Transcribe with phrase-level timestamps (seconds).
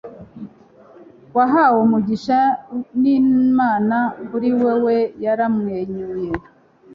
[1.35, 2.39] wahawe umugisha
[3.01, 6.29] n'imana, kuri wewe yaramwenyuye